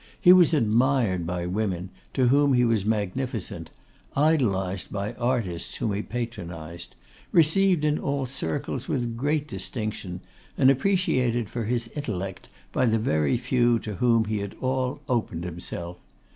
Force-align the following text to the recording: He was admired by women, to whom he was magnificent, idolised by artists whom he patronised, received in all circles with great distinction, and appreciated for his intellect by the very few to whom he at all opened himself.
He 0.19 0.33
was 0.33 0.51
admired 0.51 1.27
by 1.27 1.45
women, 1.45 1.91
to 2.15 2.29
whom 2.29 2.53
he 2.53 2.65
was 2.65 2.85
magnificent, 2.85 3.69
idolised 4.15 4.91
by 4.91 5.13
artists 5.13 5.75
whom 5.75 5.93
he 5.93 6.01
patronised, 6.01 6.95
received 7.31 7.85
in 7.85 7.99
all 7.99 8.25
circles 8.25 8.87
with 8.87 9.15
great 9.15 9.47
distinction, 9.47 10.21
and 10.57 10.71
appreciated 10.71 11.51
for 11.51 11.65
his 11.65 11.87
intellect 11.89 12.49
by 12.71 12.87
the 12.87 12.97
very 12.97 13.37
few 13.37 13.77
to 13.77 13.97
whom 13.97 14.25
he 14.25 14.41
at 14.41 14.57
all 14.59 15.01
opened 15.07 15.43
himself. 15.43 15.99